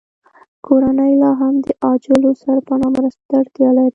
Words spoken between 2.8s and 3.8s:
مرستو ته اړتیا